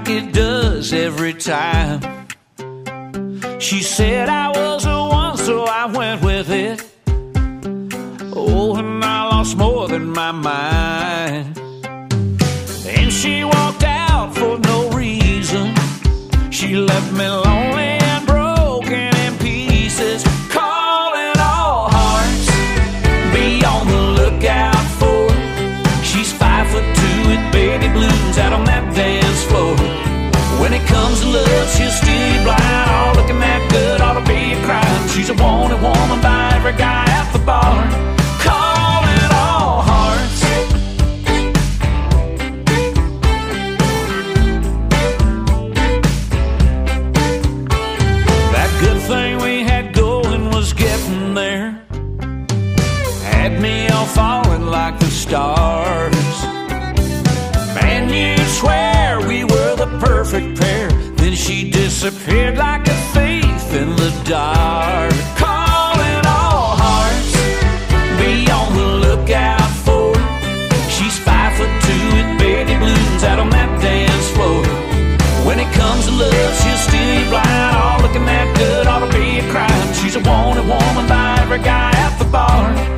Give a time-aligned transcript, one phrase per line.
[0.00, 2.00] like it does every time.
[3.58, 4.39] She said I
[31.70, 32.09] steal you blind.
[62.00, 65.12] Disappeared like a thief in the dark.
[65.36, 67.36] Calling all hearts,
[68.16, 70.14] be on the lookout for.
[70.88, 74.64] She's five foot two with baby blues out on that dance floor.
[75.44, 77.76] When it comes to love, she'll steal you blind.
[77.76, 79.92] Oh, all looking that good ought to be a crime.
[79.92, 82.89] She's a wanted woman by every guy at the bar.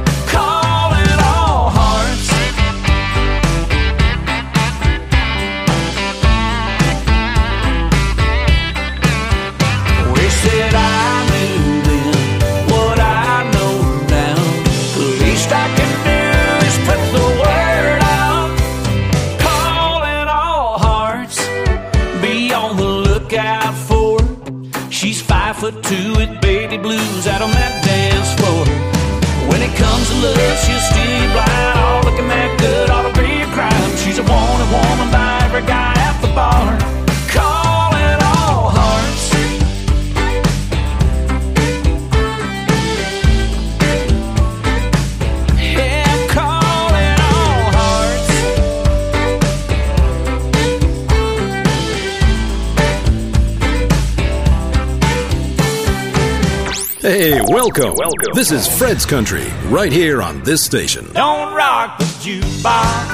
[57.62, 57.94] Welcome.
[57.96, 58.32] Welcome.
[58.34, 61.04] This is Fred's Country, right here on this station.
[61.12, 63.08] Don't rock the jukebox.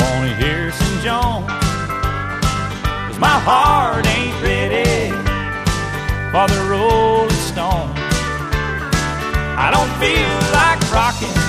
[0.00, 1.46] Wanna hear some Jones?
[3.06, 5.12] Cause my heart ain't ready
[6.30, 7.88] for the Rolling Stone.
[9.56, 11.40] I don't feel like rocking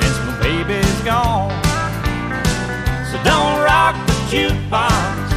[0.00, 1.54] since my baby's gone.
[3.06, 5.28] So don't rock the jukebox.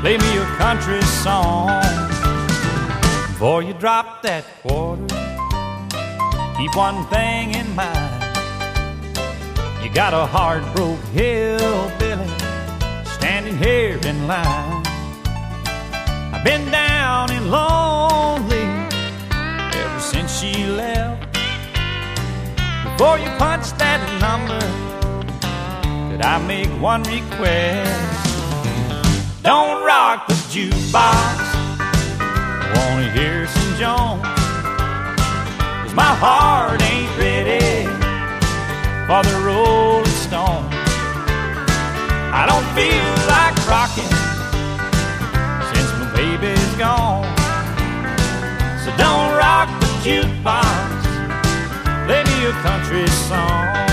[0.00, 2.05] Play me a country song.
[3.46, 5.06] Before you drop that quarter,
[6.58, 8.24] keep one thing in mind.
[9.80, 12.26] You got a hard broke hillbilly
[13.04, 14.82] standing here in line.
[16.34, 18.66] I've been down and lonely
[19.78, 21.32] ever since she left.
[22.82, 24.58] Before you punch that number,
[26.10, 28.26] could I make one request?
[29.44, 31.45] Don't rock the jukebox.
[32.76, 34.22] Wanna hear some Jones.
[35.82, 37.86] Cause my heart ain't ready
[39.08, 40.68] for the Rolling Stone.
[42.40, 44.12] I don't feel like rocking
[45.72, 47.24] since my baby's gone.
[48.84, 51.00] So don't rock the jukebox.
[52.06, 53.85] Play me a country song.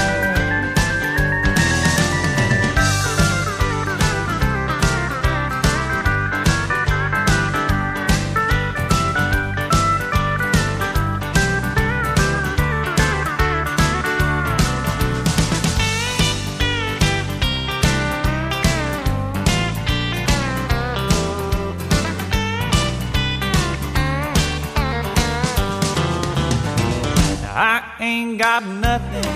[28.04, 29.34] Ain't got nothing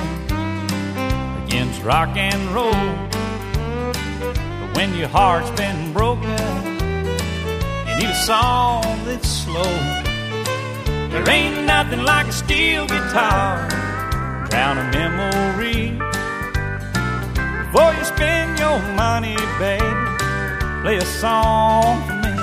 [1.43, 2.73] against rock and roll.
[4.59, 6.37] But when your heart's been broken,
[7.87, 9.75] you need a song that's slow.
[11.11, 13.69] There ain't nothing like a steel guitar,
[14.49, 15.97] drown a memory.
[17.63, 19.95] Before you spend your money, baby,
[20.81, 22.35] play a song for me.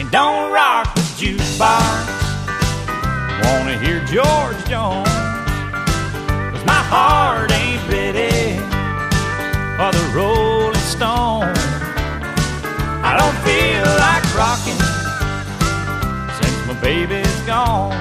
[0.00, 2.17] And don't rock the jukebox.
[3.48, 5.08] Wanna hear George Jones?
[6.52, 8.58] Cause my heart ain't ready
[9.76, 11.56] for the Rolling Stone.
[13.08, 14.82] I don't feel like rocking
[16.36, 17.96] since my baby's gone.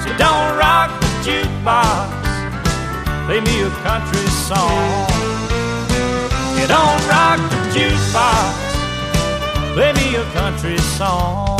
[0.00, 2.08] So don't rock the jukebox,
[3.26, 5.08] play me a country song.
[6.56, 8.54] You don't rock the jukebox,
[9.74, 11.59] play me a country song.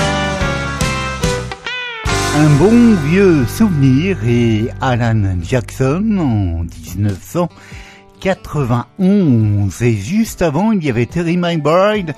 [2.33, 6.63] Un bon vieux souvenir et Alan Jackson en
[6.97, 9.83] 1991.
[9.83, 12.15] Et juste avant, il y avait Terry McBride,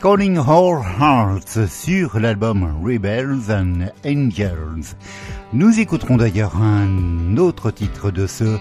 [0.00, 4.94] Calling All Hearts sur l'album Rebels and Angels.
[5.52, 8.58] Nous écouterons d'ailleurs un autre titre de ce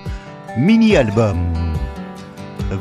[0.58, 1.38] mini-album.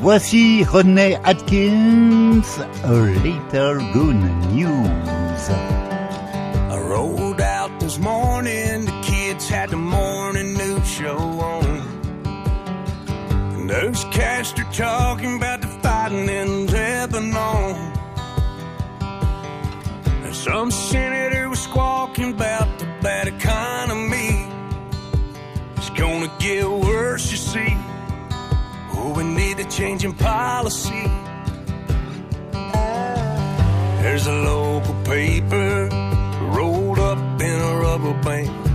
[0.01, 2.41] Voici Rodney Atkins,
[2.85, 4.17] A Little Good
[4.55, 5.51] News.
[7.85, 11.65] This morning, the kids had the morning news show on.
[13.55, 17.93] And those cats are talking about the fighting in Lebanon.
[20.25, 24.49] And some senator was squawking about the bad economy.
[25.77, 27.77] It's gonna get worse, you see.
[28.95, 31.05] Oh, we need a change in policy.
[34.01, 36.14] There's a local paper
[37.45, 38.75] in a rubber band.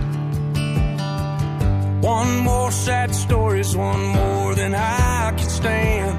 [2.02, 6.16] One more sad story is one more than I can stand.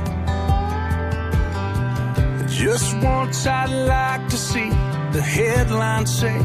[2.49, 4.69] Just once I'd like to see
[5.15, 6.37] the headline say,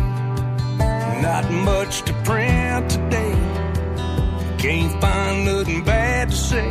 [1.29, 3.35] Not much to print today.
[4.59, 6.69] Can't find nothing bad to say.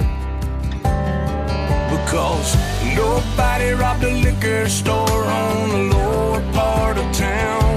[1.96, 2.50] Because
[2.96, 7.75] nobody robbed a liquor store on the lower part of town.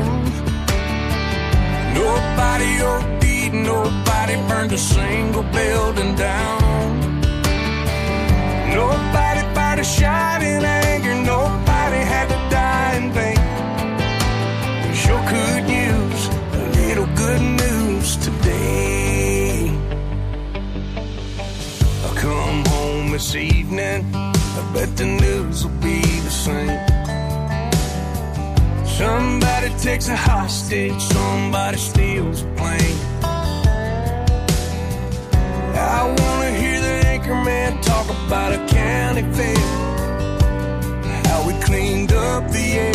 [2.08, 7.10] Nobody OD'd, nobody burned a single building down.
[8.80, 13.40] Nobody fired a shot in anger, nobody had to die in vain.
[14.84, 16.22] We sure could use
[16.58, 19.70] a little good news today.
[22.04, 26.77] I'll come home this evening, I bet the news will be the same.
[29.78, 32.98] Takes a hostage, somebody steals a plane.
[35.74, 39.56] I wanna hear the anchorman talk about a county fair.
[41.26, 42.94] How we cleaned up the air.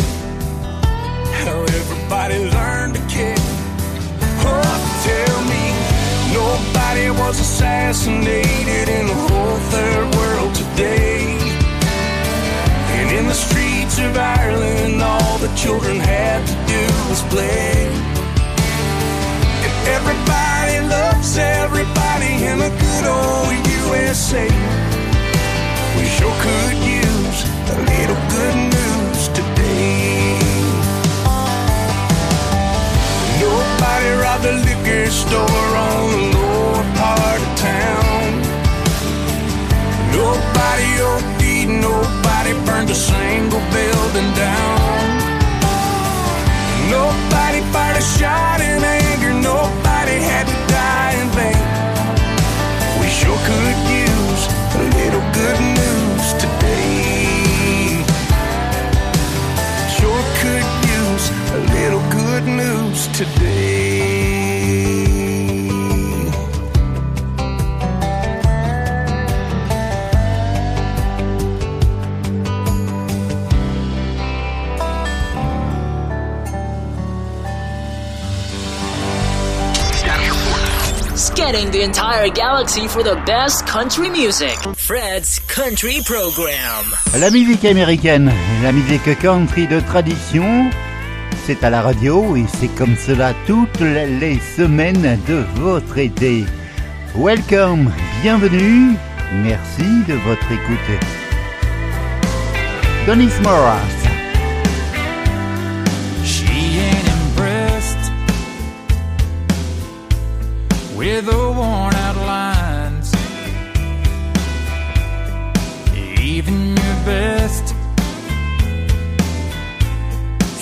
[1.43, 3.37] How everybody learned to care.
[4.45, 4.77] Oh,
[5.07, 5.65] tell me,
[6.33, 11.37] nobody was assassinated in the whole third world today.
[12.97, 13.33] And in the
[13.93, 17.87] streets of Ireland, all the children had to do was play.
[19.65, 24.47] And everybody loves everybody in a good old USA.
[25.97, 27.39] We sure could use
[27.73, 30.39] a little good news today.
[33.41, 38.25] Nobody robbed a liquor store on the lower part of town.
[40.11, 42.22] Nobody OD'd, nobody
[42.65, 45.07] burned a single building down.
[46.91, 51.63] Nobody fired a shot in anger, nobody had to die in vain.
[52.99, 54.43] We sure could use
[54.75, 58.03] a little good news today.
[59.95, 60.67] Sure could
[60.99, 61.25] use
[61.57, 64.42] a little good news today.
[81.83, 84.57] Entire galaxy for the best country music.
[84.77, 86.85] Fred's Country Program.
[87.19, 88.31] La musique américaine,
[88.63, 90.69] la musique country de tradition,
[91.45, 96.45] c'est à la radio et c'est comme cela toutes les semaines de votre été.
[97.15, 98.95] Welcome, bienvenue,
[99.33, 101.03] merci de votre écoute.
[103.05, 104.02] Donis Morris.
[111.03, 113.11] With the worn out lines.
[116.17, 117.75] Even your best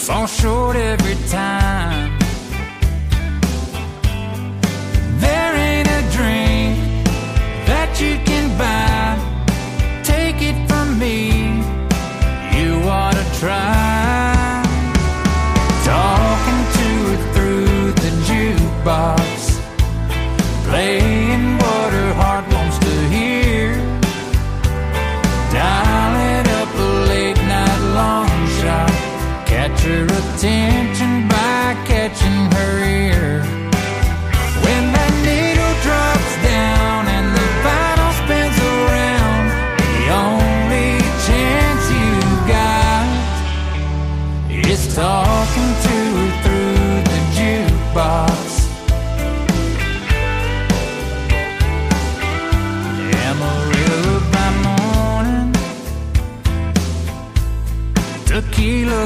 [0.04, 2.11] fall short every time.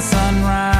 [0.01, 0.74] sunrise.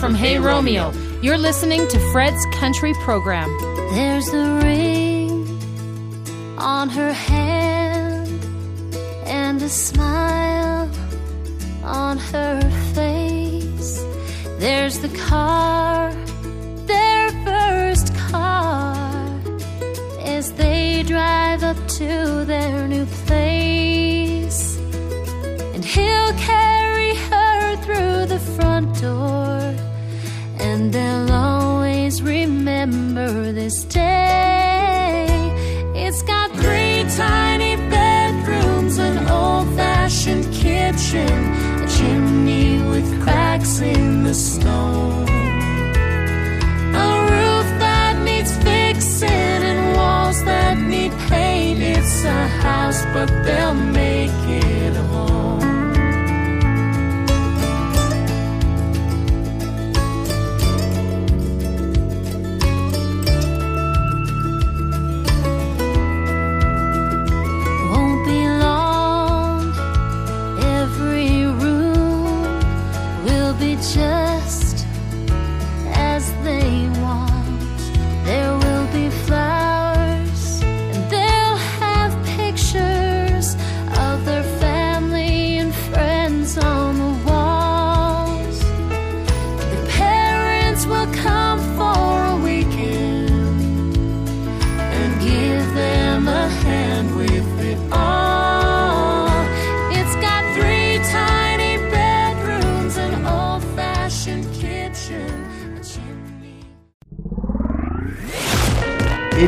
[0.00, 0.92] from Hey Romeo.
[1.20, 3.54] You're listening to Fred's Country Program.
[3.92, 5.46] There's a ring
[6.56, 8.26] on her hand
[9.26, 10.90] and a smile
[11.84, 12.62] on her
[12.94, 14.02] face.
[14.58, 15.99] There's the car
[43.82, 45.24] in the snow.
[47.06, 51.80] A roof that needs fixing and walls that need paint.
[51.80, 53.74] It's a house, but they'll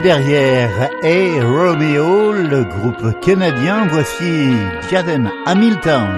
[0.03, 4.53] derrière Hey Romeo, le groupe canadien, voici
[4.91, 6.09] Jaden Hamilton.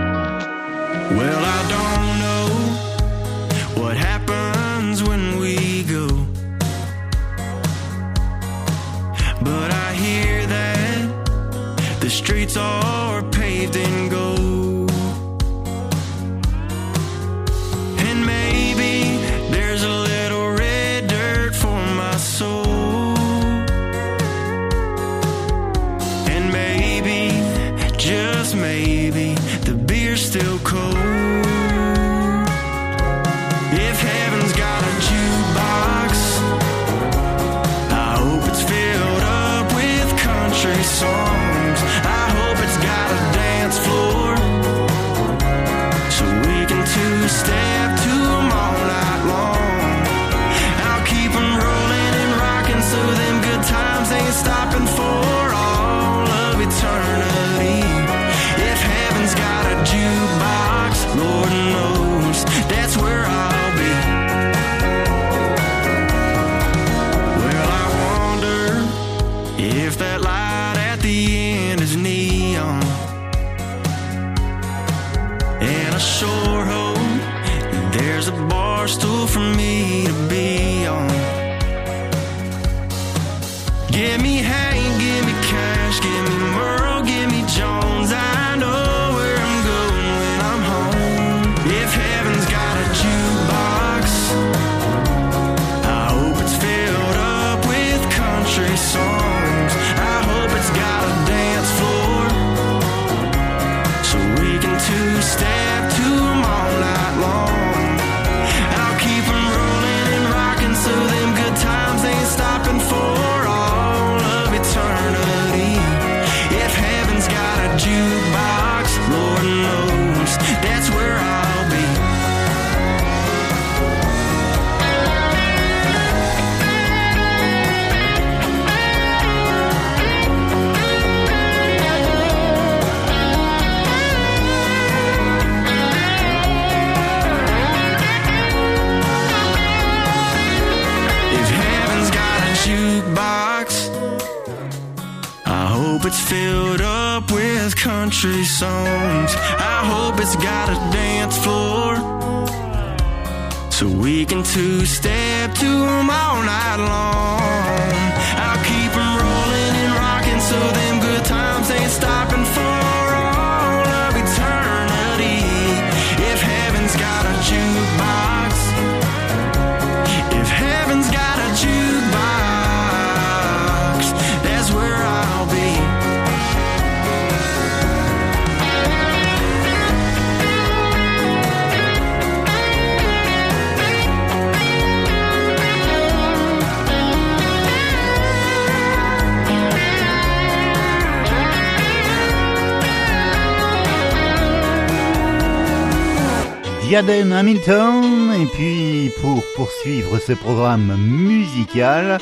[196.94, 198.30] Jaden Hamilton.
[198.40, 202.18] Et puis, pour poursuivre ce programme musical,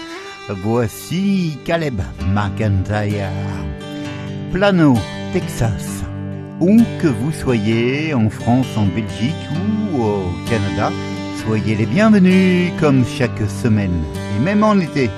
[0.49, 3.29] voici Caleb McIntyre.
[4.51, 4.95] Plano,
[5.35, 6.03] Texas.
[6.59, 9.47] Où que vous soyez, en France, en Belgique
[9.95, 10.91] ou au Canada,
[11.45, 14.03] soyez les bienvenus comme chaque semaine,
[14.35, 15.11] et même en été.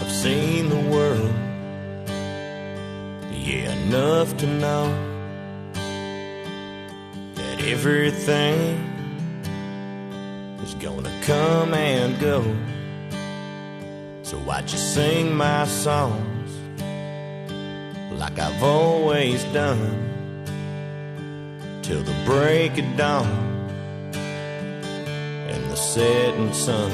[0.00, 1.34] I've seen the world,
[3.30, 5.15] yeah, enough to know
[7.66, 8.78] everything
[10.62, 12.42] is gonna come and go.
[14.22, 16.50] So why you sing my songs
[18.12, 20.06] like I've always done
[21.82, 23.26] till the break of dawn
[25.52, 26.90] and the setting sun.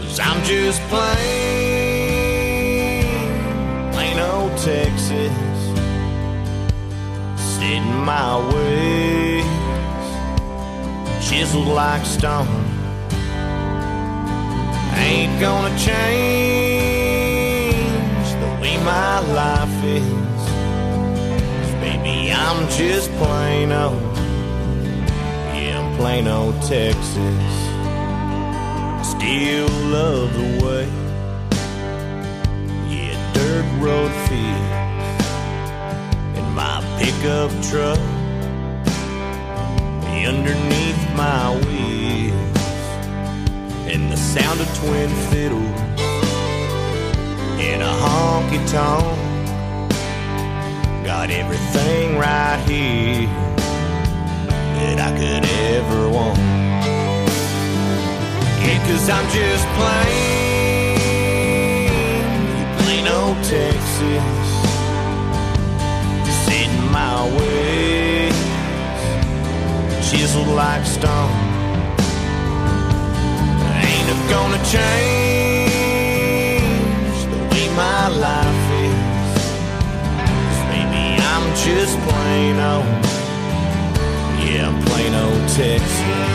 [0.00, 1.04] Cause I'm just plain,
[3.92, 5.53] plain old Texas,
[7.64, 9.44] sitting my ways,
[11.26, 12.46] chiseled like stone.
[14.96, 17.18] Ain't gonna change
[18.42, 20.42] the way my life is.
[21.80, 24.16] Baby, I'm just plain old,
[25.54, 27.54] yeah, I'm plain old Texas
[29.14, 30.86] still love the way.
[32.94, 34.93] Yeah, dirt road feels
[36.98, 37.98] pickup truck.
[40.26, 42.58] Underneath my wheels,
[43.92, 45.80] and the sound of twin fiddles.
[47.60, 49.04] In a honky tonk.
[51.04, 53.28] Got everything right here
[54.76, 55.44] that I could
[55.76, 56.38] ever want.
[58.64, 60.96] Yeah, cause I'm just plain,
[62.78, 64.43] plain old Texas,
[66.94, 68.38] my ways,
[70.06, 71.34] chiseled like stone.
[73.88, 75.82] Ain't it gonna change
[77.32, 79.42] the way my life is?
[80.22, 83.02] 'Cause maybe I'm just plain old,
[84.46, 86.33] yeah, plain old Texas.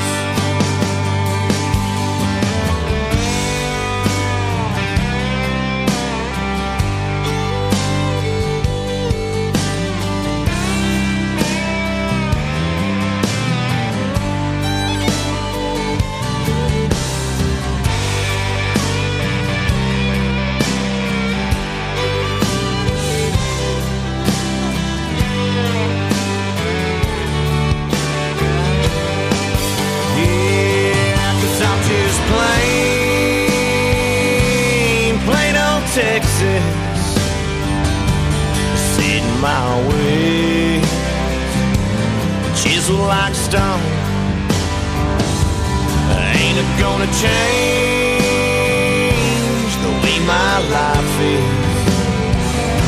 [42.89, 43.81] Chisel like stone.
[46.41, 48.13] Ain't it gonna change
[49.83, 51.43] the way my life is?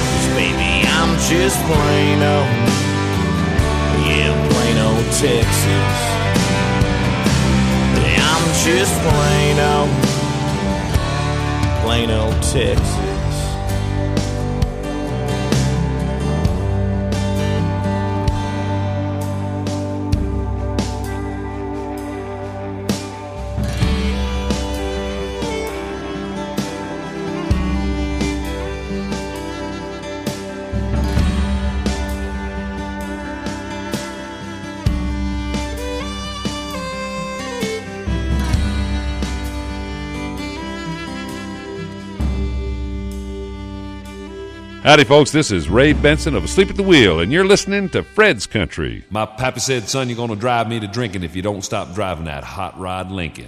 [0.07, 2.49] 'Cause baby, I'm just plain old,
[4.07, 5.95] yeah, plain old Texas.
[8.33, 9.91] I'm just plain old,
[11.83, 13.10] plain old Texas.
[44.91, 45.31] Howdy, folks.
[45.31, 49.05] This is Ray Benson of Asleep at the Wheel, and you're listening to Fred's Country.
[49.09, 51.95] My pappy said, son, you're going to drive me to drinking if you don't stop
[51.95, 53.47] driving that hot rod Lincoln.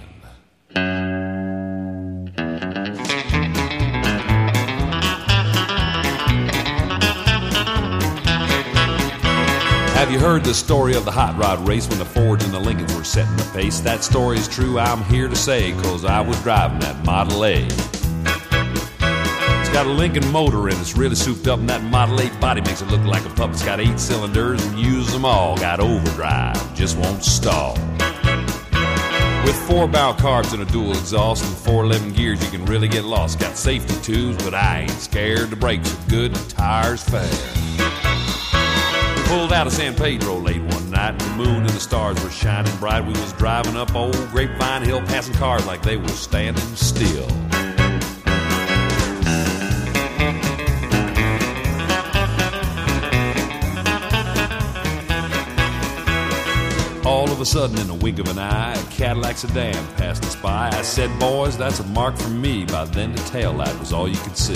[9.92, 12.58] Have you heard the story of the hot rod race when the Fords and the
[12.58, 13.80] Lincolns were setting the pace?
[13.80, 17.68] That story is true, I'm here to say, cause I was driving that Model A.
[19.74, 22.80] Got a Lincoln motor and it's really souped up, and that Model A body makes
[22.80, 23.50] it look like a pup.
[23.50, 25.56] It's got eight cylinders and use them all.
[25.56, 27.74] Got overdrive, just won't stall.
[29.44, 33.02] With four barrel carbs and a dual exhaust and 411 gears, you can really get
[33.02, 33.40] lost.
[33.40, 35.50] Got safety tubes, but I ain't scared.
[35.50, 37.28] The brakes are good and the tires fair.
[39.16, 42.30] We pulled out of San Pedro late one night, the moon and the stars were
[42.30, 43.04] shining bright.
[43.04, 47.26] We was driving up old Grapevine Hill, passing cars like they were standing still.
[57.44, 60.70] A sudden, in the wink of an eye, a Cadillac sedan passed us by.
[60.72, 62.64] I said, Boys, that's a mark for me.
[62.64, 64.54] By then, the tail light was all you could see.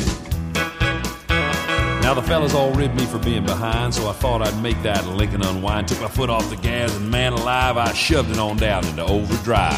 [2.00, 5.06] Now, the fellas all ribbed me for being behind, so I thought I'd make that
[5.06, 5.88] Lincoln unwind.
[5.88, 9.04] Took my foot off the gas, and man alive, I shoved it on down into
[9.04, 9.76] overdrive.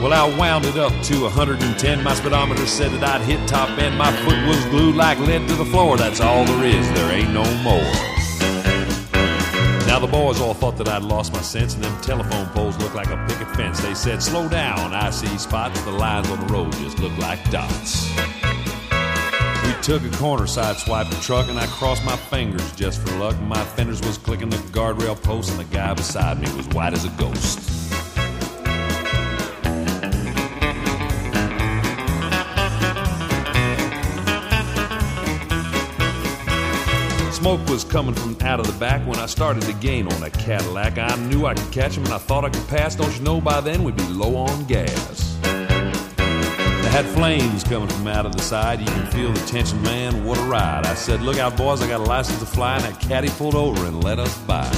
[0.00, 2.02] Well, I wound it up to 110.
[2.02, 3.98] My speedometer said that I'd hit top end.
[3.98, 5.98] My foot was glued like lead to the floor.
[5.98, 8.15] That's all there is, there ain't no more.
[9.96, 12.94] Now, the boys all thought that I'd lost my sense, and them telephone poles looked
[12.94, 13.80] like a picket fence.
[13.80, 15.80] They said, Slow down, I see spots.
[15.84, 18.06] The lines on the road just look like dots.
[19.64, 23.16] We took a corner, side swiped the truck, and I crossed my fingers just for
[23.16, 23.40] luck.
[23.40, 27.06] My fenders was clicking the guardrail post, and the guy beside me was white as
[27.06, 27.75] a ghost.
[37.46, 40.32] Smoke was coming from out of the back when I started to gain on that
[40.32, 40.98] Cadillac.
[40.98, 42.96] I knew I could catch him and I thought I could pass.
[42.96, 45.38] Don't you know by then we'd be low on gas?
[45.42, 48.80] They had flames coming from out of the side.
[48.80, 50.24] You can feel the tension, man.
[50.24, 50.86] What a ride.
[50.86, 52.78] I said, Look out, boys, I got a license to fly.
[52.78, 54.68] And that caddy pulled over and let us by.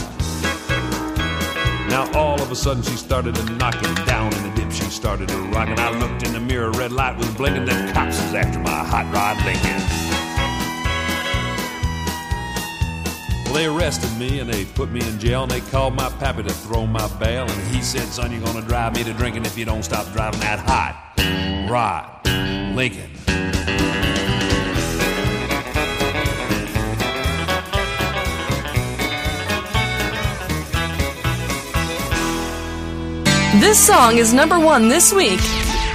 [1.88, 4.70] Now all of a sudden she started to knock knocking down in the dip.
[4.72, 6.70] She started to rock, and I looked in the mirror.
[6.72, 7.64] Red light was blinking.
[7.64, 10.07] Them cops was after my hot rod Lincoln.
[13.58, 16.52] They arrested me and they put me in jail and they called my pappy to
[16.52, 17.44] throw my bail.
[17.44, 20.38] And he said, Son, you're gonna drive me to drinking if you don't stop driving
[20.40, 20.94] that hot
[21.68, 22.06] rod
[22.76, 23.10] Lincoln.
[33.60, 35.40] This song is number one this week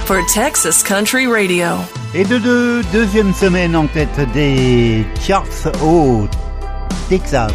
[0.04, 1.78] for Texas Country Radio.
[2.12, 6.28] Et de deux, deuxième semaine en tête des charts au
[7.18, 7.52] Texas.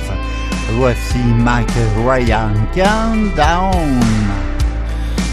[0.72, 1.68] Voici Mike
[1.98, 4.00] Ryan, Can Down.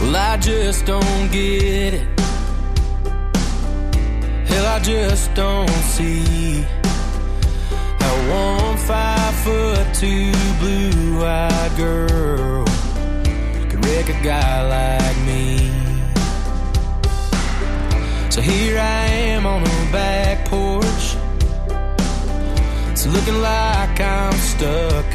[0.00, 2.20] Well, I just don't get it.
[4.48, 6.64] Hell, I just don't see
[8.00, 12.64] how one five foot two blue eyed girl
[13.68, 15.70] could wreck a guy like me.
[18.30, 21.25] So here I am on the back porch.
[23.12, 25.06] Looking like I'm stuck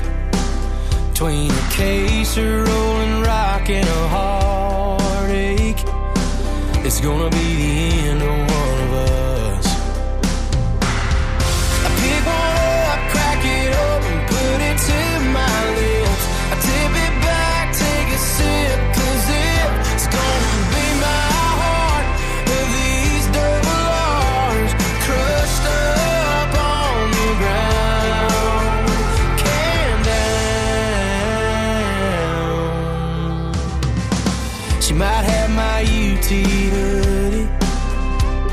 [1.10, 5.84] between a case of rolling rock and a heartache.
[6.86, 8.71] It's gonna be the end of one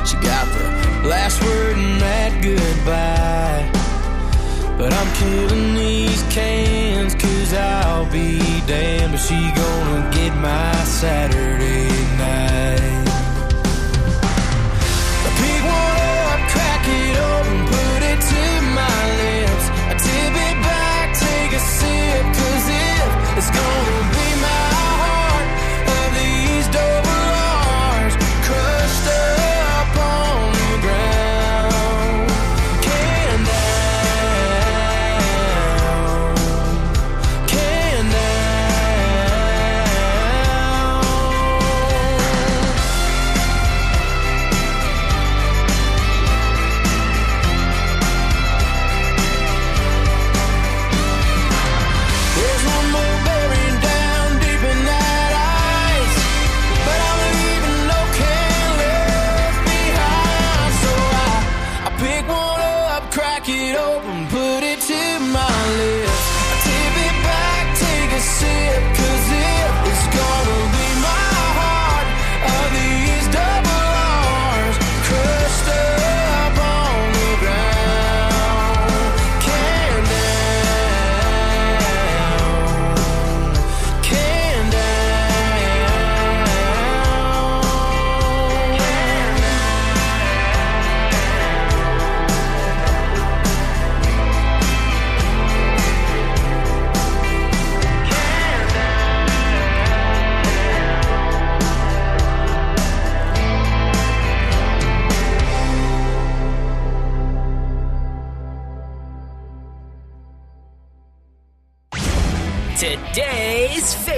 [0.05, 3.71] She got the last word in that goodbye.
[4.77, 11.89] But I'm killing these cans cause I'll be damned if she gonna get my Saturday
[12.19, 12.88] night.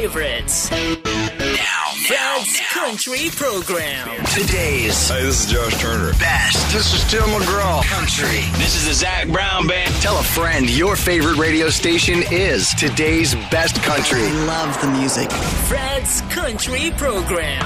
[0.01, 0.71] Favorites.
[0.71, 4.09] Now, Fred's Country Program.
[4.33, 5.11] Today's.
[5.11, 6.13] Hey, this is Josh Turner.
[6.15, 6.73] Best.
[6.73, 7.85] This is Tim McGraw.
[7.85, 8.41] Country.
[8.57, 9.93] This is the Zac Brown Band.
[9.97, 14.23] Tell a friend your favorite radio station is today's best country.
[14.23, 15.31] I love the music.
[15.69, 17.63] Fred's Country Program.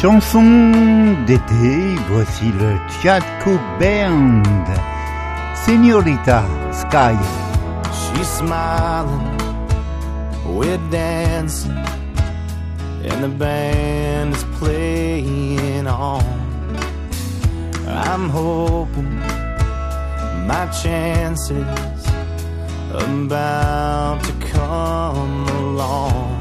[0.00, 4.42] Chanson d'été, voici le Chad Cooke Band.
[5.64, 7.14] Señorita Sky.
[7.94, 9.33] She's smiling,
[10.46, 11.72] we're dancing,
[13.02, 16.22] and the band is playing on.
[17.86, 19.18] I'm hoping
[20.46, 22.06] my chances
[22.92, 26.40] about to come along.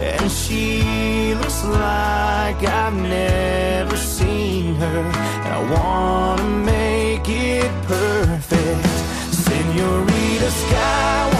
[0.00, 5.00] And she looks like I've never seen her.
[5.44, 8.86] And I wanna make it perfect.
[9.32, 11.37] Senorita Sky, won't you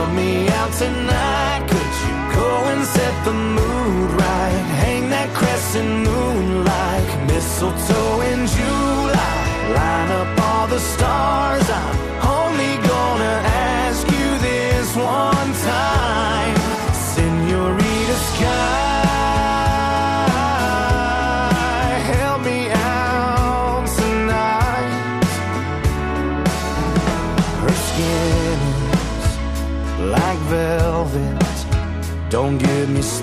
[0.00, 1.62] help me out tonight?
[1.68, 4.62] Could you go and set the mood right?
[4.84, 9.36] Hang that crescent moon like mistletoe in July.
[9.76, 11.66] Line up all the stars.
[11.82, 11.98] I'm
[12.38, 13.36] only gonna
[13.84, 16.39] ask you this one time.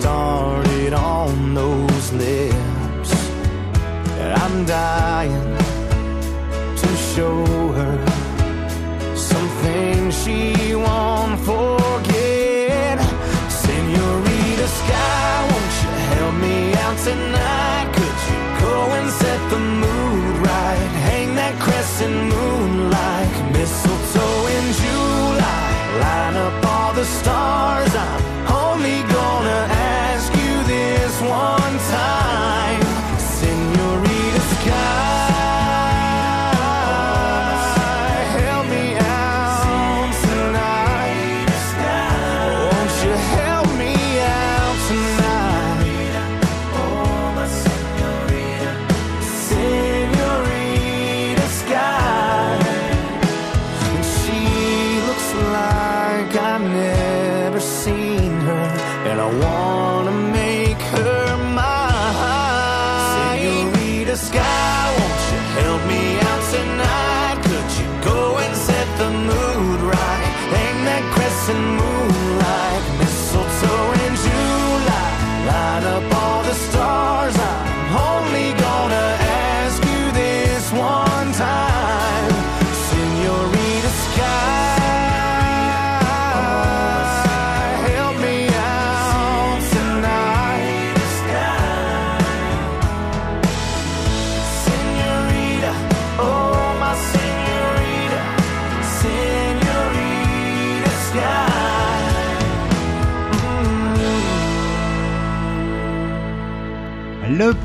[0.08, 0.37] Get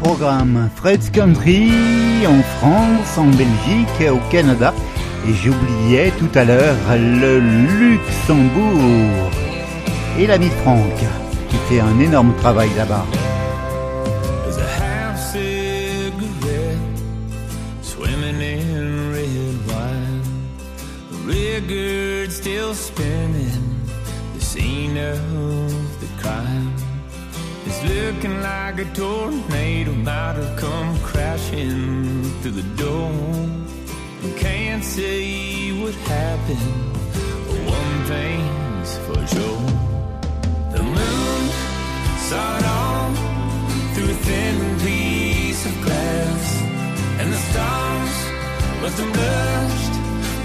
[0.03, 1.71] programme Fred's Country
[2.27, 4.75] en France, en Belgique, au Canada.
[5.29, 9.31] Et j'oubliais tout à l'heure le Luxembourg.
[10.19, 10.99] Et l'ami Franck,
[11.49, 13.07] qui fait un énorme travail là-bas.
[22.29, 22.73] Still
[24.35, 25.21] the scene of
[26.01, 26.92] the crime.
[27.85, 33.11] Looking like a tornado might have come crashing through the door.
[34.23, 36.93] We can't say what happened,
[37.47, 39.67] but one thing's for sure.
[40.77, 41.43] The moon
[42.29, 46.63] saw it through a thin piece of glass.
[47.19, 48.17] And the stars
[48.81, 49.95] must have blushed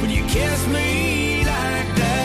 [0.02, 2.17] when you kissed me like that.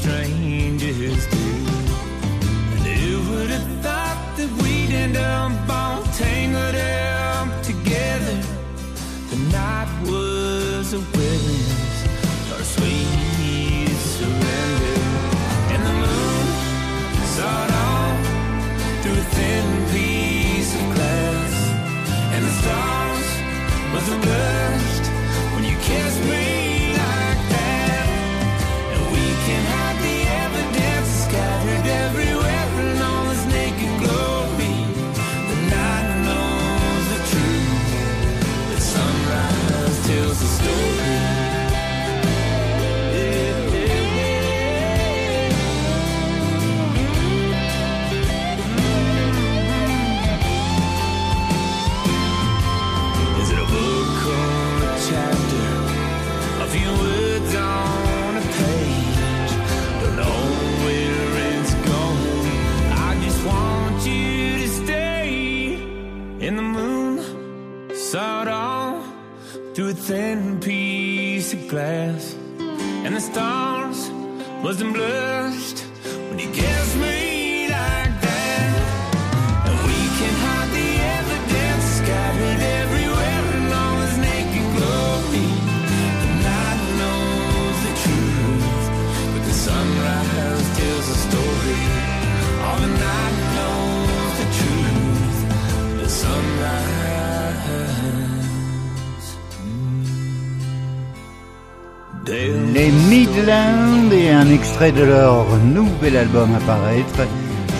[0.00, 1.36] Strangers do.
[2.72, 5.69] And who would have thought that we'd end up
[24.26, 24.59] wonder
[104.80, 107.28] extrait de leur nouvel album à paraître,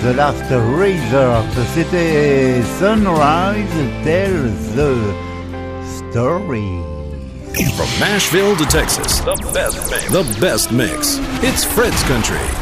[0.03, 1.45] The Last Resort.
[1.75, 3.67] C'était Sunrise
[4.05, 6.69] Tells the Story.
[7.77, 10.13] From Nashville to Texas, the best mix.
[10.13, 11.19] The best mix.
[11.43, 12.60] It's Fred's Country.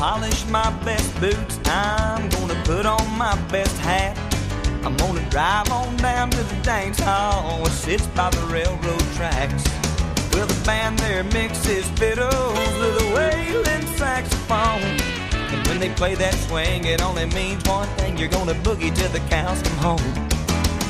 [0.00, 1.60] Polish my best boots.
[1.66, 4.16] I'm gonna put on my best hat.
[4.82, 9.62] I'm gonna drive on down to the dance hall which sits by the railroad tracks.
[10.32, 14.96] Well, the band there mixes fiddles with a wailing saxophone.
[15.52, 19.10] And when they play that swing, it only means one thing you're gonna boogie till
[19.10, 20.28] the cows come home.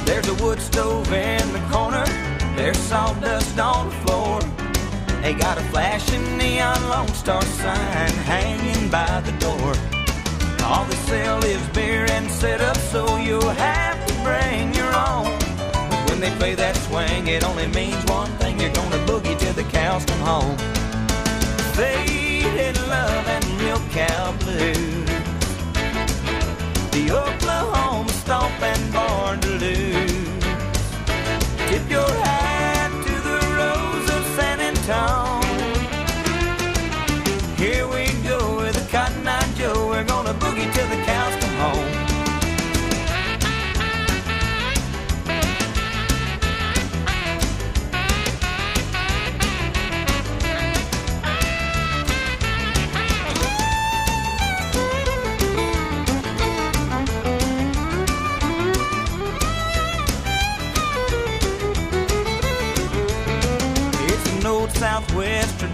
[0.05, 2.07] There's a wood stove in the corner,
[2.55, 4.70] there's sawdust on the floor.
[5.23, 9.75] They got a flashing neon Lone Star sign hanging by the door.
[10.65, 15.39] All they sell is beer and setup, so you'll have to bring your own.
[15.91, 19.53] But when they play that swing, it only means one thing: you're gonna boogie till
[19.53, 20.57] the cows come home.
[21.75, 25.09] Faded love and milk cow blues.
[26.93, 29.90] The Oklahoma stomping born to lose.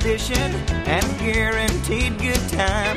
[0.07, 2.97] And guaranteed good time.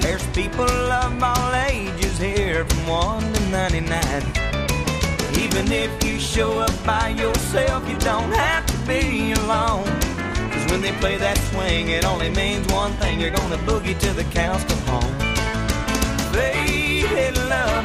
[0.00, 3.92] There's people of all ages here from 1 to 99.
[5.38, 9.84] Even if you show up by yourself, you don't have to be alone.
[10.50, 14.14] Cause when they play that swing, it only means one thing you're gonna boogie till
[14.14, 15.14] the cows come home.
[16.32, 17.79] Faded love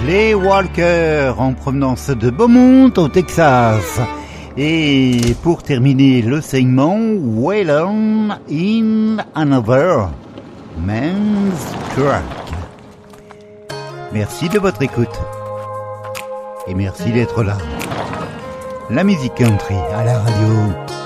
[0.00, 4.00] Clay Walker en provenance de Beaumont au Texas.
[4.56, 10.08] Et pour terminer le segment, Waylon in Another
[10.78, 12.22] Man's Truck.
[14.12, 15.20] Merci de votre écoute.
[16.66, 17.58] Et merci d'être là.
[18.90, 20.97] La musique country à la radio.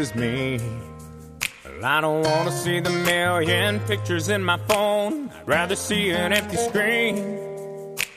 [0.00, 0.58] Misses me.
[1.64, 5.30] Well, I don't wanna see the million pictures in my phone.
[5.30, 7.16] I'd rather see an empty screen.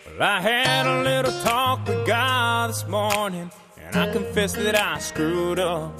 [0.07, 3.51] Well, I had a little talk with God this morning,
[3.83, 5.91] and I confess that I screwed up.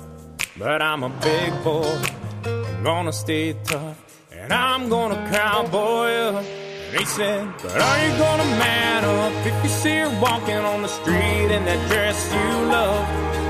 [0.58, 2.00] But I'm a big boy,
[2.46, 3.98] I'm gonna stay tough,
[4.32, 6.46] and I'm gonna cowboy up.
[6.90, 10.82] And he said, But are you gonna man up if you see her walking on
[10.82, 13.06] the street in that dress you love?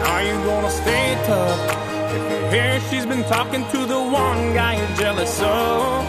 [0.09, 1.82] Are you gonna stay tough
[2.53, 6.05] hear she's been talking to the one guy you're jealous of?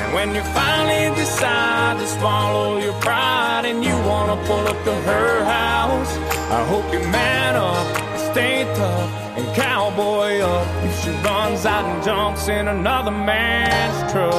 [0.00, 4.94] And when you finally decide to swallow your pride and you wanna pull up to
[5.10, 6.12] her house,
[6.58, 7.86] I hope you man up,
[8.30, 14.34] stay tough, and cowboy up if she runs out and jumps in another man's truck.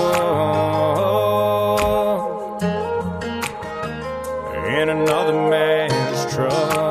[4.79, 6.84] In another man's truck.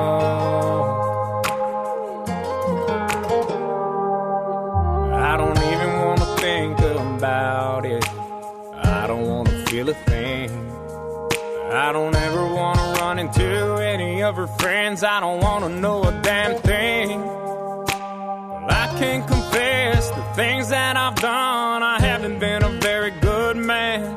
[14.34, 15.04] Of her friends.
[15.04, 17.20] I don't wanna know a damn thing.
[17.20, 21.82] Well, I can confess the things that I've done.
[21.82, 24.16] I haven't been a very good man,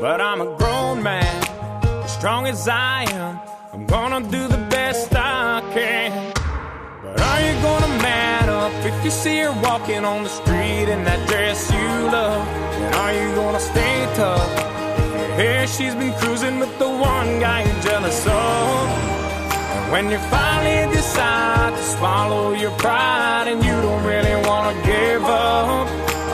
[0.00, 1.34] but I'm a grown man.
[2.04, 3.40] As strong as I am,
[3.72, 6.10] I'm gonna do the best I can.
[7.02, 11.02] But are you gonna man up if you see her walking on the street in
[11.04, 12.46] that dress you love?
[12.82, 14.52] And are you gonna stay tough?
[15.36, 19.15] Hear she's been cruising with the one guy you're jealous of.
[19.90, 25.86] When you finally decide to swallow your pride and you don't really wanna give up,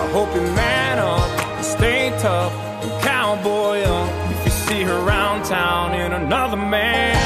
[0.02, 4.10] I hope you man up and stay tough and cowboy up.
[4.32, 7.21] If you see her around town in another man's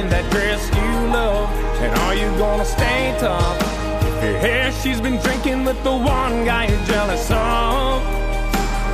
[0.00, 1.48] in that dress you love?
[1.84, 3.56] And are you gonna stay tough
[4.22, 8.02] if hear she's been drinking with the one guy you're jealous of?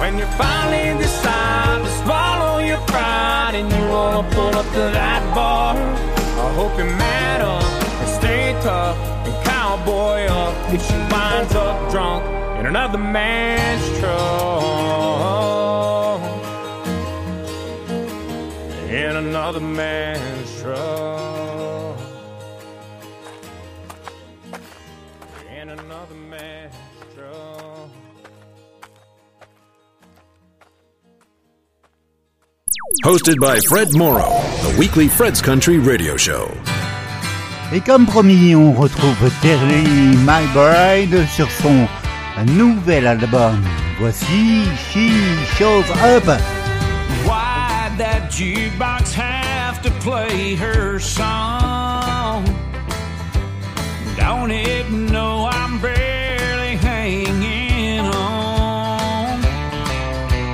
[0.01, 5.23] When you finally decide to swallow your pride and you wanna pull up to that
[5.35, 7.63] bar, I hope you man up
[8.03, 8.97] and stay tough
[9.27, 12.25] and cowboy up if she winds up drunk
[12.59, 14.37] in another man's truck.
[18.89, 21.97] In another man's truck.
[25.61, 26.75] In another man's
[27.15, 27.91] truck.
[33.05, 34.31] Hosted by Fred Morrow,
[34.63, 36.51] the weekly Fred's Country radio show.
[37.73, 39.85] Et comme promis, on retrouve Terry
[40.25, 41.87] McBride sur son
[42.57, 43.63] nouvel album.
[43.99, 45.11] Voici She
[45.57, 46.27] Shows Up.
[47.25, 49.46] Why'd that jukebox have
[49.87, 52.45] to play her song?
[54.17, 59.45] Don't it know I'm barely hanging on?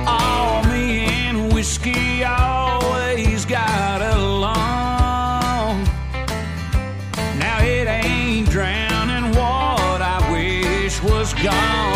[0.07, 5.83] All me and whiskey always got along.
[7.39, 11.95] Now it ain't drowning what I wish was gone.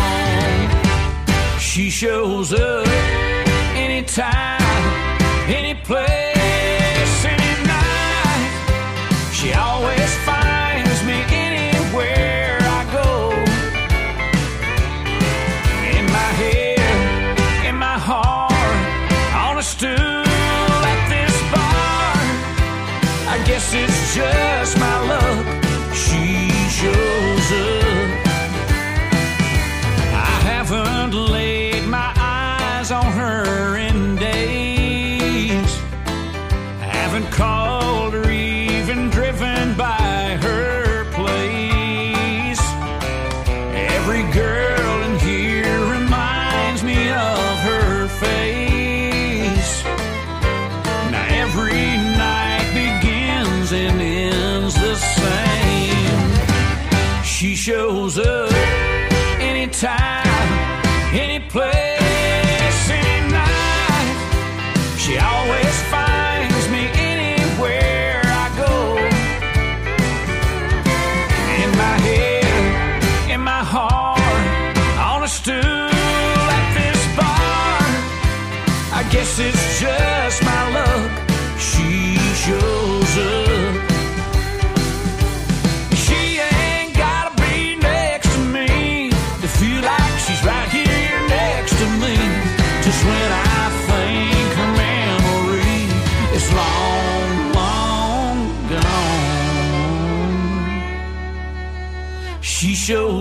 [1.60, 2.87] She shows up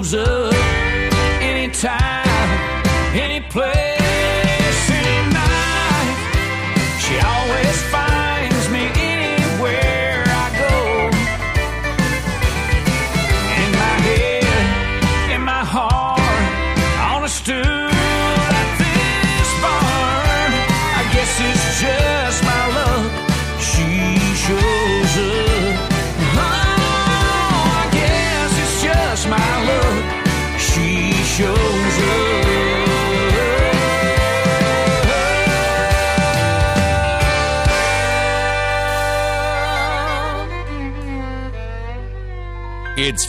[0.06, 0.45] shows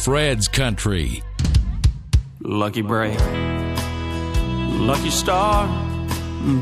[0.07, 1.21] Fred's Country.
[2.39, 3.19] Lucky break,
[4.79, 5.67] lucky star,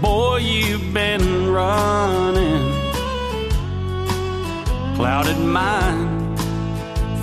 [0.02, 2.72] boy, you've been running.
[4.96, 6.40] Clouded mind,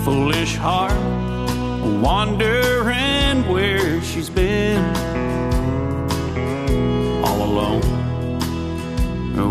[0.05, 0.93] foolish heart,
[2.01, 4.81] wondering where she's been.
[7.25, 7.83] All alone,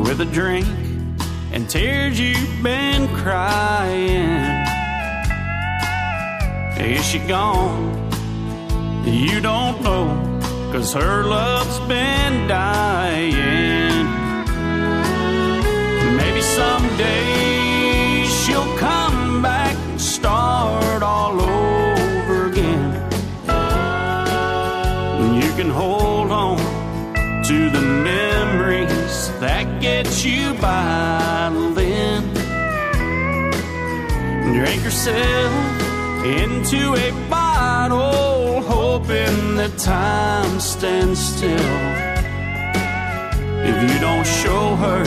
[0.05, 0.67] with a drink
[1.53, 4.52] and tears you've been crying.
[6.79, 7.93] Is she gone?
[9.05, 10.41] You don't know,
[10.73, 14.07] cause her love's been dying.
[16.17, 22.95] Maybe someday she'll come back and start all over again.
[23.49, 26.59] And you can hold on
[27.45, 32.33] to the memories that get you by then.
[34.55, 35.82] Drink yourself
[36.25, 42.03] into a bottle, hoping that time stands still.
[43.65, 45.05] If you don't show her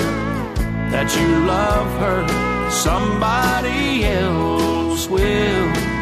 [0.92, 5.95] that you love her, somebody else will.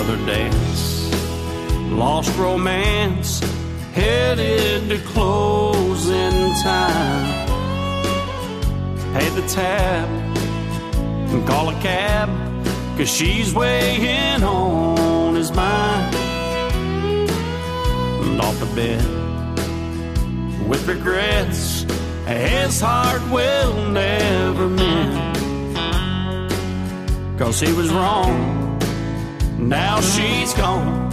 [0.00, 1.12] Another dance,
[1.92, 3.40] lost romance,
[3.92, 7.48] headed to closing time.
[9.12, 10.08] Pay the tab
[11.28, 12.30] and call a cab,
[12.96, 16.14] cause she's weighing on his mind.
[18.24, 19.04] And off the bed
[20.66, 21.84] with regrets,
[22.26, 25.36] his heart will never mend.
[27.38, 28.59] Cause he was wrong.
[29.60, 31.10] Now she's gone.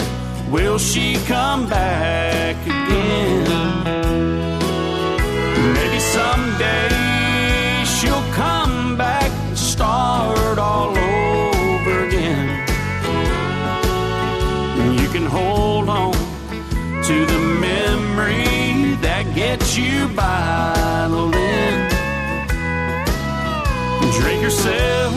[0.49, 3.43] Will she come back again?
[5.73, 6.89] Maybe someday
[7.85, 12.47] she'll come back and start all over again.
[14.99, 21.27] You can hold on to the memory that gets you by the.
[24.19, 25.13] Drink yourself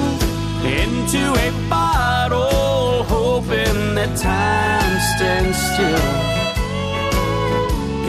[0.64, 2.69] into a bottle,
[3.10, 6.10] hoping that time stands still.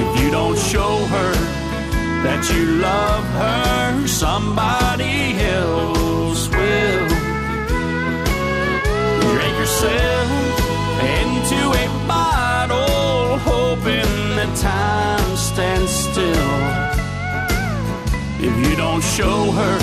[0.02, 1.34] If you don't show her
[2.26, 5.18] that you love her, somebody
[5.58, 7.08] else will.
[9.34, 10.30] Drink yourself
[11.18, 16.54] into a bottle, hoping that time stands still.
[18.48, 19.78] If you don't show her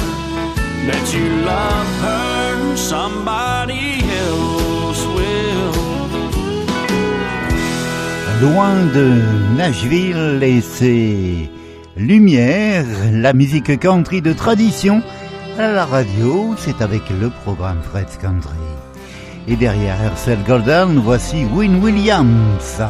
[0.89, 4.58] that you love her, somebody else
[8.41, 11.51] Loin de Nashville et ses
[11.97, 15.03] lumières, la musique country de tradition
[15.59, 18.55] À la radio, c'est avec le programme Fred's Country.
[19.49, 22.81] Et derrière Herschel Golden, voici Win Williams.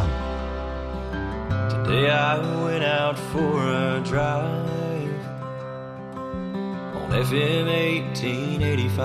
[1.71, 2.37] Today I
[2.67, 5.09] went out for a drive
[6.95, 8.99] on FM 1885.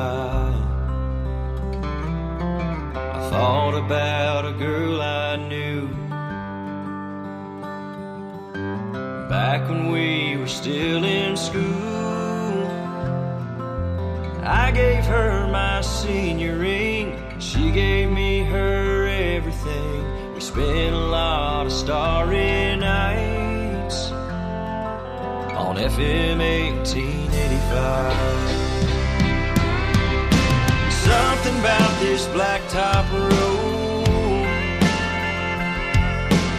[3.16, 6.03] I thought about a girl I knew
[9.34, 12.68] back when we were still in school.
[14.44, 20.34] I gave her my senior ring, she gave me her everything.
[20.36, 24.12] We spent a lot of starry nights
[25.64, 28.14] on FM 1885.
[31.10, 34.06] Something about this blacktop road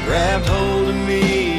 [0.06, 1.53] grabbed hold of me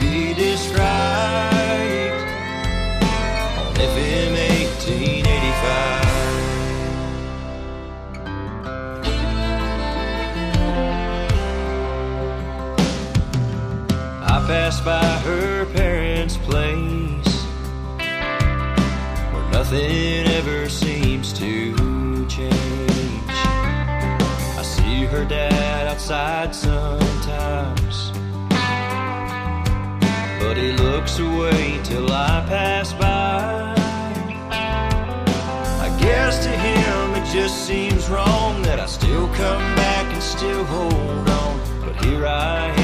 [0.00, 1.54] be described
[3.58, 5.44] on FM 1885.
[14.22, 17.34] I passed by her parents' place
[19.32, 21.74] where nothing ever seems to
[22.28, 23.24] change.
[23.28, 26.54] I see her dad outside
[31.94, 33.72] till I pass by.
[35.86, 40.64] I guess to him it just seems wrong that I still come back and still
[40.64, 41.60] hold on.
[41.84, 42.83] But here I am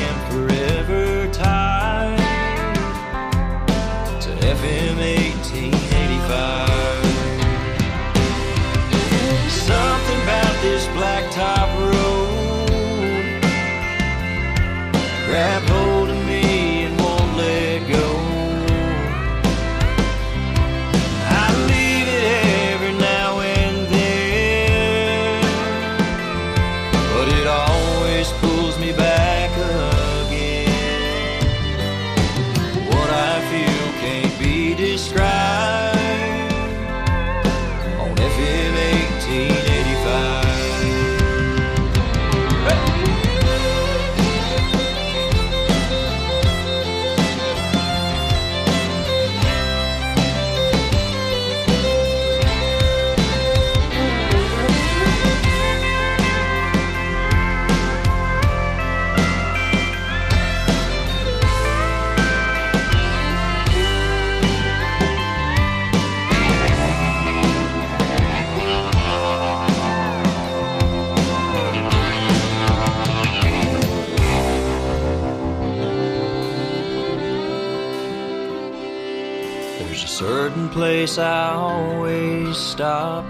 [81.11, 83.24] place I always stop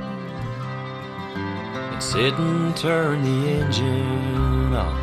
[1.35, 5.01] and sit and turn the engine off.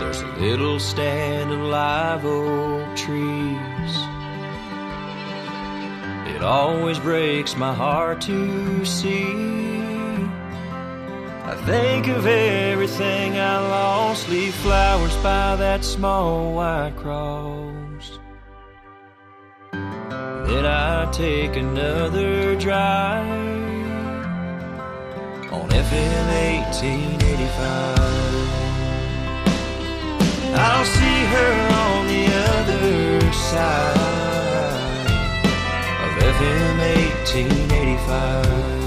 [0.00, 3.94] There's a little stand of live oak trees.
[6.34, 9.24] It always breaks my heart to see.
[11.46, 17.63] I think of everything I lost, leave flowers by that small white cross.
[20.46, 23.26] Then I take another drive
[25.50, 26.26] on FM
[26.68, 27.98] 1885.
[30.56, 31.52] I'll see her
[31.86, 35.06] on the other side
[36.04, 38.83] of FM 1885.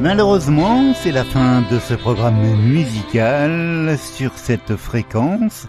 [0.00, 5.66] Et malheureusement, c'est la fin de ce programme musical sur cette fréquence.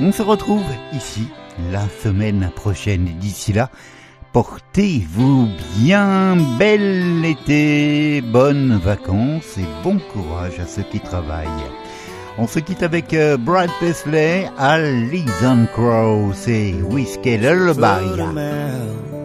[0.00, 1.28] On se retrouve ici
[1.70, 3.06] la semaine prochaine.
[3.06, 3.70] Et d'ici là,
[4.32, 11.46] portez-vous bien, bel été, bonnes vacances et bon courage à ceux qui travaillent.
[12.36, 19.17] On se quitte avec euh, Brad Paisley, Alison Crow, c'est Whiskey Lullaby.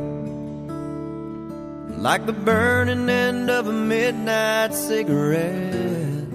[2.03, 6.27] Like the burning end of a midnight cigarette.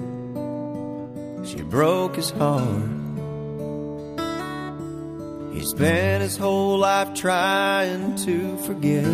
[1.45, 2.89] She broke his heart.
[5.53, 9.05] He spent his whole life trying to forget.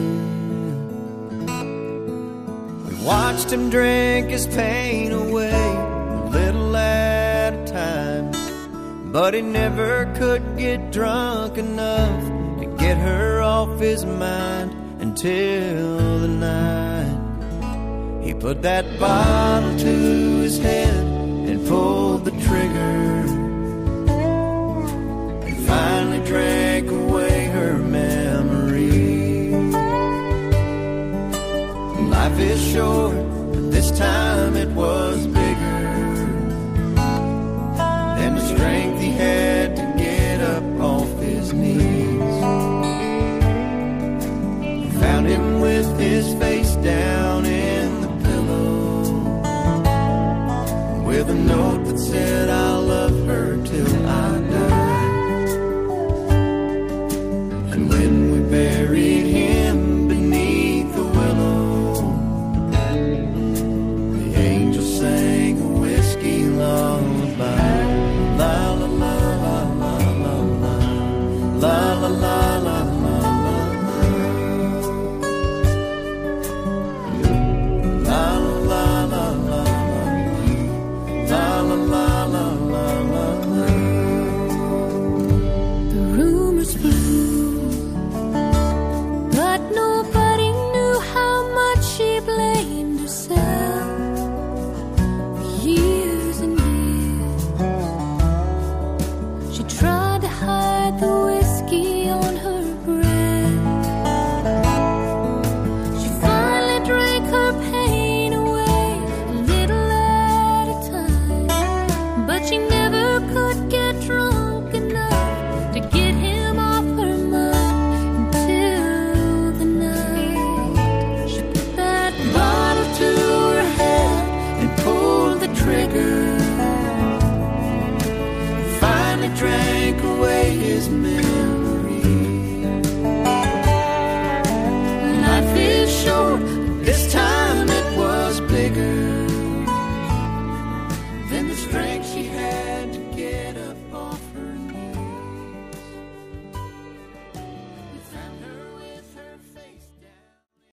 [2.87, 9.11] We watched him drink his pain away, a little at a time.
[9.11, 12.23] But he never could get drunk enough
[12.61, 19.95] to get her off his mind until the night he put that bottle to
[20.45, 21.05] his head
[21.51, 22.97] and pulled the trigger
[25.47, 29.51] and finally drank away her memory.
[32.17, 33.15] Life is short,
[33.53, 35.83] but this time it was bigger
[38.19, 39.84] than the strength he had